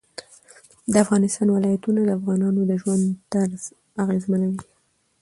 [0.91, 3.03] د افغانستان ولايتونه د افغانانو د ژوند
[3.33, 3.63] طرز
[4.03, 4.61] اغېزمنوي.